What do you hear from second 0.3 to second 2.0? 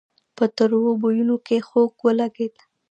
په تروو بويونو کې خوږ